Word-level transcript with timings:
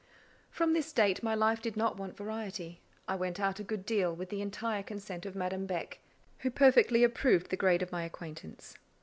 From 0.49 0.73
this 0.73 0.91
date 0.91 1.21
my 1.21 1.35
life 1.35 1.61
did 1.61 1.77
not 1.77 1.95
want 1.95 2.17
variety; 2.17 2.81
I 3.07 3.13
went 3.15 3.39
out 3.39 3.59
a 3.59 3.63
good 3.63 3.85
deal, 3.85 4.15
with 4.15 4.29
the 4.29 4.41
entire 4.41 4.81
consent 4.81 5.27
of 5.27 5.35
Madame 5.35 5.67
Beck, 5.67 5.99
who 6.39 6.49
perfectly 6.49 7.03
approved 7.03 7.51
the 7.51 7.55
grade 7.55 7.83
of 7.83 7.91
my 7.91 8.01
acquaintance. 8.03 8.73